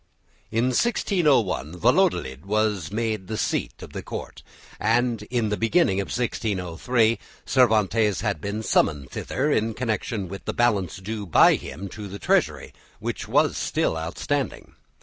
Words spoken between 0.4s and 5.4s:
In 1601 Valladolid was made the seat of the Court, and